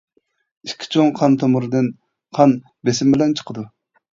ئىككى 0.69 0.87
چوڭ 0.95 1.11
قان 1.19 1.35
تومۇردىن 1.43 1.91
قان 2.39 2.57
بېسىم 2.89 3.17
بىلەن 3.17 3.37
چىقىدۇ. 3.43 3.69